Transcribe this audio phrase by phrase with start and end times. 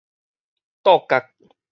[0.81, 1.29] 桌角